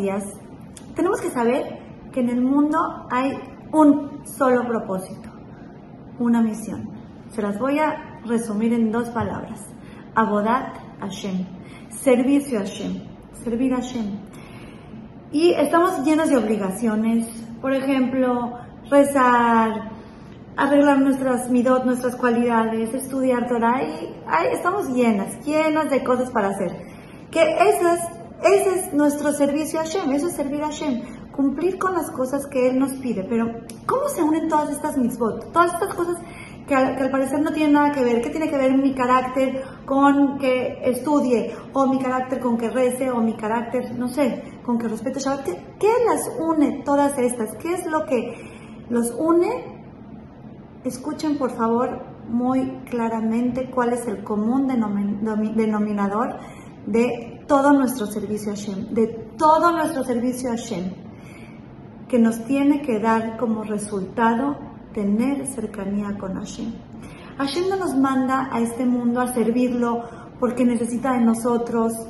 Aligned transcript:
días, 0.00 0.24
tenemos 0.94 1.20
que 1.20 1.30
saber 1.30 1.78
que 2.12 2.20
en 2.20 2.30
el 2.30 2.40
mundo 2.40 2.78
hay 3.10 3.32
un 3.72 4.24
solo 4.24 4.66
propósito, 4.66 5.30
una 6.18 6.42
misión. 6.42 6.88
Se 7.30 7.42
las 7.42 7.58
voy 7.58 7.78
a 7.78 8.20
resumir 8.24 8.72
en 8.72 8.90
dos 8.90 9.08
palabras. 9.10 9.60
Abodat 10.14 10.76
Hashem, 11.00 11.46
servicio 11.90 12.58
a 12.58 12.62
Hashem, 12.62 13.02
servir 13.44 13.72
a 13.72 13.76
Hashem. 13.76 14.18
Y 15.32 15.52
estamos 15.52 16.04
llenos 16.04 16.28
de 16.28 16.36
obligaciones, 16.36 17.28
por 17.60 17.72
ejemplo, 17.72 18.58
rezar, 18.90 19.92
arreglar 20.56 21.00
nuestras 21.00 21.48
midot, 21.50 21.84
nuestras 21.84 22.16
cualidades, 22.16 22.92
estudiar 22.92 23.46
Torah, 23.48 23.82
y 23.82 24.14
estamos 24.52 24.88
llenas, 24.88 25.38
llenas 25.46 25.88
de 25.90 26.02
cosas 26.02 26.30
para 26.30 26.48
hacer. 26.48 26.76
Que 27.30 27.42
esas, 27.42 28.19
ese 28.42 28.74
es 28.74 28.92
nuestro 28.94 29.32
servicio 29.32 29.80
a 29.80 29.84
Hashem, 29.84 30.12
eso 30.12 30.28
es 30.28 30.34
servir 30.34 30.62
a 30.62 30.66
Hashem, 30.66 31.02
cumplir 31.32 31.78
con 31.78 31.94
las 31.94 32.10
cosas 32.10 32.46
que 32.46 32.68
Él 32.68 32.78
nos 32.78 32.92
pide. 32.94 33.24
Pero, 33.24 33.46
¿cómo 33.86 34.08
se 34.08 34.22
unen 34.22 34.48
todas 34.48 34.70
estas 34.70 34.96
mitzvot? 34.96 35.52
Todas 35.52 35.74
estas 35.74 35.94
cosas 35.94 36.16
que 36.66 36.74
al, 36.74 37.10
parecer 37.10 37.40
no 37.40 37.52
tiene 37.52 37.72
nada 37.72 37.92
que 37.92 38.02
ver. 38.02 38.22
¿Qué 38.22 38.30
tiene 38.30 38.48
que 38.48 38.56
ver 38.56 38.76
mi 38.76 38.94
carácter 38.94 39.62
con 39.84 40.38
que 40.38 40.78
estudie? 40.84 41.54
¿O 41.72 41.86
mi 41.86 41.98
carácter 41.98 42.40
con 42.40 42.56
que 42.56 42.70
rece? 42.70 43.10
¿O 43.10 43.20
mi 43.20 43.34
carácter, 43.34 43.98
no 43.98 44.08
sé, 44.08 44.42
con 44.64 44.78
que 44.78 44.88
respete 44.88 45.20
Shabbat? 45.20 45.44
¿Qué, 45.44 45.58
¿Qué 45.78 45.92
las 46.06 46.30
une 46.38 46.82
todas 46.84 47.18
estas? 47.18 47.56
¿Qué 47.56 47.74
es 47.74 47.86
lo 47.86 48.06
que 48.06 48.86
los 48.88 49.10
une? 49.18 49.80
Escuchen 50.84 51.36
por 51.36 51.50
favor 51.50 52.10
muy 52.28 52.78
claramente 52.88 53.70
cuál 53.70 53.92
es 53.92 54.06
el 54.06 54.22
común 54.22 54.68
denominador 54.68 56.38
de 56.86 57.39
todo 57.50 57.72
nuestro 57.72 58.06
servicio 58.06 58.52
a 58.52 58.54
Hashem, 58.54 58.94
de 58.94 59.08
todo 59.36 59.72
nuestro 59.72 60.04
servicio 60.04 60.50
a 60.50 60.52
Hashem, 60.52 60.92
que 62.08 62.16
nos 62.16 62.44
tiene 62.44 62.80
que 62.80 63.00
dar 63.00 63.38
como 63.38 63.64
resultado 63.64 64.56
tener 64.94 65.44
cercanía 65.48 66.16
con 66.16 66.34
Hashem. 66.34 66.72
Hashem 67.38 67.68
no 67.68 67.74
nos 67.74 67.96
manda 67.96 68.48
a 68.52 68.60
este 68.60 68.86
mundo 68.86 69.20
a 69.20 69.34
servirlo 69.34 70.04
porque 70.38 70.64
necesita 70.64 71.14
de 71.14 71.22
nosotros. 71.22 71.92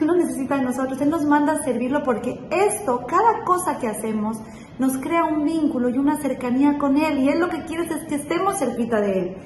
No 0.00 0.14
necesita 0.14 0.56
de 0.56 0.62
nosotros, 0.62 1.00
Él 1.00 1.10
nos 1.10 1.24
manda 1.24 1.54
a 1.54 1.64
servirlo 1.64 2.04
porque 2.04 2.38
esto, 2.52 3.04
cada 3.06 3.44
cosa 3.44 3.78
que 3.80 3.88
hacemos, 3.88 4.38
nos 4.78 4.96
crea 4.98 5.24
un 5.24 5.44
vínculo 5.44 5.88
y 5.88 5.98
una 5.98 6.20
cercanía 6.20 6.78
con 6.78 6.96
Él. 6.96 7.18
Y 7.18 7.28
Él 7.28 7.40
lo 7.40 7.48
que 7.48 7.64
quiere 7.64 7.82
es 7.82 8.04
que 8.06 8.14
estemos 8.14 8.58
cerquita 8.58 9.00
de 9.00 9.18
Él. 9.20 9.36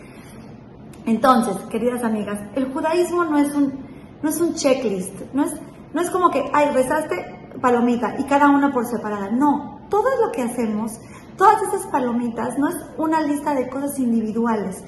Entonces, 1.06 1.56
queridas 1.70 2.04
amigas, 2.04 2.38
el 2.54 2.70
judaísmo 2.70 3.24
no 3.24 3.38
es 3.38 3.54
un, 3.54 3.91
no 4.22 4.28
es 4.28 4.40
un 4.40 4.54
checklist, 4.54 5.32
no 5.32 5.44
es, 5.44 5.54
no 5.92 6.00
es 6.00 6.10
como 6.10 6.30
que, 6.30 6.44
ay, 6.52 6.70
rezaste 6.72 7.50
palomita 7.60 8.14
y 8.18 8.24
cada 8.24 8.48
una 8.48 8.72
por 8.72 8.86
separada. 8.86 9.30
No, 9.30 9.80
todo 9.88 10.08
lo 10.24 10.32
que 10.32 10.42
hacemos 10.42 10.98
Todas 11.36 11.62
esas 11.62 11.86
palomitas 11.86 12.58
no 12.58 12.68
es 12.68 12.76
una 12.98 13.22
lista 13.22 13.54
de 13.54 13.68
cosas 13.68 13.98
individuales. 13.98 14.84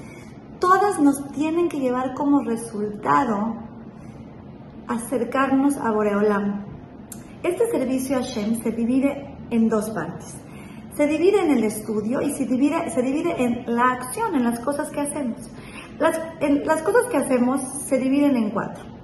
Todas 0.59 0.99
nos 0.99 1.31
tienen 1.31 1.69
que 1.69 1.79
llevar 1.79 2.13
como 2.13 2.43
resultado 2.43 3.55
acercarnos 4.87 5.75
a 5.77 5.91
Boreolam. 5.91 6.65
Este 7.41 7.69
servicio 7.71 8.17
a 8.17 8.21
Shem 8.21 8.61
se 8.61 8.71
divide 8.71 9.35
en 9.49 9.67
dos 9.69 9.89
partes. 9.89 10.37
Se 10.95 11.07
divide 11.07 11.41
en 11.41 11.51
el 11.51 11.63
estudio 11.63 12.21
y 12.21 12.31
se 12.31 12.45
divide, 12.45 12.89
se 12.91 13.01
divide 13.01 13.43
en 13.43 13.75
la 13.75 13.85
acción, 13.91 14.35
en 14.35 14.43
las 14.43 14.59
cosas 14.59 14.89
que 14.91 15.01
hacemos. 15.01 15.51
Las, 15.99 16.17
las 16.63 16.81
cosas 16.83 17.05
que 17.11 17.17
hacemos 17.17 17.61
se 17.85 17.97
dividen 17.97 18.37
en 18.37 18.51
cuatro. 18.51 18.94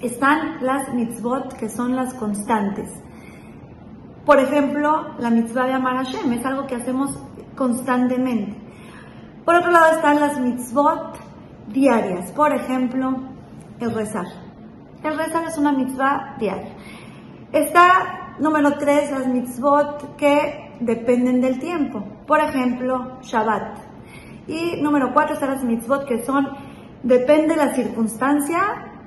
Están 0.00 0.64
las 0.64 0.92
mitzvot, 0.94 1.54
que 1.54 1.68
son 1.68 1.94
las 1.94 2.14
constantes 2.14 2.90
por 4.30 4.38
ejemplo, 4.38 5.14
la 5.18 5.30
mitzvah 5.30 5.66
de 5.66 5.72
amar 5.72 5.96
a 5.96 6.04
Hashem 6.04 6.32
es 6.32 6.44
algo 6.44 6.66
que 6.66 6.76
hacemos 6.76 7.10
constantemente. 7.56 8.56
Por 9.44 9.54
otro 9.54 9.70
lado 9.70 9.96
están 9.96 10.20
las 10.20 10.38
mitzvot 10.38 11.18
diarias, 11.68 12.30
por 12.32 12.52
ejemplo, 12.52 13.16
el 13.80 13.92
rezar. 13.92 14.26
El 15.02 15.16
rezar 15.16 15.48
es 15.48 15.56
una 15.56 15.72
mitzvah 15.72 16.36
diaria. 16.38 16.76
Está, 17.50 18.36
número 18.38 18.78
tres, 18.78 19.10
las 19.10 19.26
mitzvot 19.26 20.16
que 20.16 20.76
dependen 20.80 21.40
del 21.40 21.58
tiempo. 21.58 22.04
Por 22.26 22.38
ejemplo, 22.40 23.18
Shabbat. 23.22 23.78
Y 24.46 24.80
número 24.82 25.12
cuatro 25.12 25.34
están 25.34 25.50
las 25.50 25.64
mitzvot 25.64 26.04
que 26.04 26.22
son, 26.24 26.46
depende 27.02 27.54
de 27.54 27.56
la 27.56 27.74
circunstancia 27.74 28.60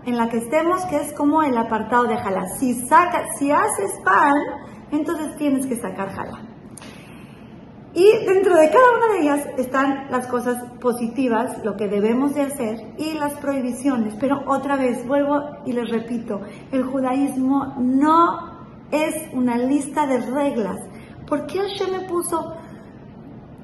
en 0.05 0.17
la 0.17 0.29
que 0.29 0.37
estemos, 0.37 0.83
que 0.85 0.97
es 0.97 1.13
como 1.13 1.43
el 1.43 1.57
apartado 1.57 2.05
de 2.05 2.17
Jalá. 2.17 2.47
Si, 2.59 2.73
saca, 2.87 3.25
si 3.37 3.51
haces 3.51 3.91
pan, 4.03 4.33
entonces 4.91 5.35
tienes 5.37 5.65
que 5.65 5.75
sacar 5.75 6.09
jala. 6.09 6.41
Y 7.95 8.25
dentro 8.25 8.55
de 8.55 8.71
cada 8.71 8.97
una 8.97 9.13
de 9.13 9.21
ellas 9.21 9.47
están 9.57 10.07
las 10.09 10.25
cosas 10.25 10.63
positivas, 10.81 11.63
lo 11.63 11.75
que 11.75 11.87
debemos 11.87 12.33
de 12.33 12.41
hacer, 12.41 12.93
y 12.97 13.13
las 13.13 13.33
prohibiciones. 13.33 14.15
Pero 14.19 14.43
otra 14.47 14.77
vez, 14.77 15.07
vuelvo 15.07 15.41
y 15.65 15.73
les 15.73 15.89
repito, 15.89 16.41
el 16.71 16.83
judaísmo 16.83 17.75
no 17.77 18.51
es 18.91 19.15
una 19.33 19.57
lista 19.57 20.07
de 20.07 20.19
reglas. 20.19 20.79
¿Por 21.27 21.45
qué 21.45 21.59
Hashem 21.59 21.91
me 21.91 22.07
puso 22.07 22.55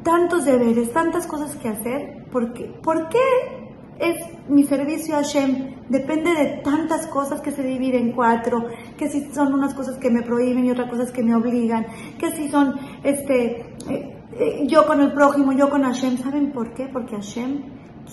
tantos 0.04 0.46
deberes, 0.46 0.94
tantas 0.94 1.26
cosas 1.26 1.56
que 1.56 1.70
hacer? 1.70 2.26
¿Por 2.32 2.54
qué? 2.54 2.66
¿Por 2.84 3.10
qué 3.10 3.59
es 4.00 4.50
mi 4.50 4.64
servicio 4.64 5.16
a 5.16 5.18
Hashem. 5.18 5.76
Depende 5.90 6.34
de 6.34 6.62
tantas 6.64 7.08
cosas 7.08 7.42
que 7.42 7.52
se 7.52 7.64
dividen 7.64 8.08
en 8.08 8.12
cuatro, 8.14 8.66
que 8.98 9.10
si 9.10 9.32
son 9.34 9.54
unas 9.54 9.74
cosas 9.74 9.98
que 9.98 10.10
me 10.10 10.22
prohíben 10.22 10.66
y 10.66 10.72
otras 10.72 10.90
cosas 10.90 11.12
que 11.12 11.24
me 11.24 11.36
obligan, 11.36 11.86
que 12.18 12.32
si 12.32 12.50
son 12.50 12.76
este, 13.04 13.76
eh, 13.90 14.18
eh, 14.34 14.68
yo 14.68 14.86
con 14.86 15.02
el 15.02 15.12
prójimo, 15.12 15.52
yo 15.52 15.70
con 15.70 15.84
Hashem. 15.84 16.18
¿Saben 16.18 16.52
por 16.52 16.74
qué? 16.74 16.88
Porque 16.88 17.16
Hashem 17.16 17.64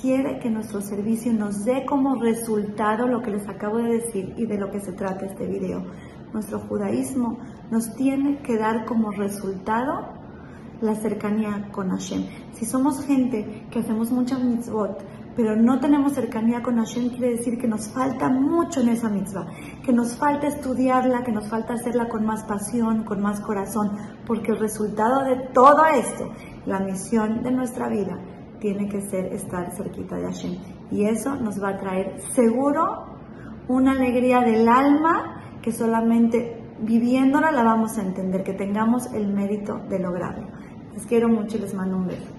quiere 0.01 0.39
que 0.41 0.51
nuestro 0.51 0.81
servicio 0.81 1.33
nos 1.33 1.65
dé 1.65 1.87
como 1.87 2.17
resultado 2.17 3.07
lo 3.07 3.23
que 3.23 3.31
les 3.31 3.49
acabo 3.49 3.79
de 3.79 4.01
decir 4.01 4.35
y 4.37 4.47
de 4.47 4.59
lo 4.59 4.71
que 4.71 4.81
se 4.81 4.93
trata 4.93 5.27
este 5.27 5.47
video. 5.47 5.85
Nuestro 6.33 6.59
judaísmo 6.61 7.39
nos 7.71 7.95
tiene 7.95 8.39
que 8.43 8.59
dar 8.59 8.85
como 8.85 9.11
resultado 9.13 10.17
la 10.81 10.95
cercanía 10.95 11.69
con 11.73 11.91
Hashem. 11.91 12.25
Si 12.53 12.67
somos 12.67 13.05
gente 13.05 13.67
que 13.71 13.79
hacemos 13.79 14.11
muchas 14.11 14.43
mitzvot, 14.43 15.03
pero 15.37 15.55
no 15.55 15.79
tenemos 15.79 16.15
cercanía 16.15 16.63
con 16.63 16.79
Hashem, 16.79 17.11
quiere 17.11 17.37
decir 17.37 17.59
que 17.59 17.69
nos 17.69 17.89
falta 17.89 18.31
mucho 18.31 18.81
en 18.81 18.89
esa 18.89 19.11
mitzvah, 19.11 19.47
que 19.85 19.93
nos 19.93 20.17
falta 20.17 20.47
estudiarla, 20.47 21.23
que 21.23 21.31
nos 21.31 21.49
falta 21.49 21.75
hacerla 21.75 22.09
con 22.09 22.25
más 22.25 22.43
pasión, 22.45 23.05
con 23.05 23.21
más 23.21 23.41
corazón, 23.41 23.93
porque 24.27 24.53
el 24.53 24.59
resultado 24.59 25.25
de 25.25 25.37
todo 25.53 25.85
esto, 25.87 26.33
la 26.65 26.81
misión 26.81 27.43
de 27.43 27.51
nuestra 27.51 27.89
vida, 27.89 28.19
tiene 28.61 28.89
que 28.89 29.03
ser 29.03 29.27
estar 29.27 29.71
cerquita 29.77 30.17
de 30.17 30.25
Hashem. 30.25 30.57
Y 30.91 31.05
eso 31.05 31.37
nos 31.37 31.63
va 31.63 31.71
a 31.71 31.77
traer 31.77 32.21
seguro 32.33 33.17
una 33.69 33.93
alegría 33.93 34.41
del 34.41 34.67
alma 34.69 35.43
que 35.61 35.73
solamente 35.73 36.63
viviéndola 36.81 37.53
la 37.53 37.63
vamos 37.63 37.99
a 37.99 38.03
entender, 38.03 38.43
que 38.43 38.55
tengamos 38.55 39.13
el 39.13 39.29
mérito 39.29 39.79
de 39.89 39.99
lograrlo. 39.99 40.49
Les 40.95 41.07
quiero 41.07 41.29
mucho 41.29 41.59
y 41.59 41.61
les 41.61 41.75
mando 41.75 41.97
un 41.97 42.07
beso. 42.07 42.36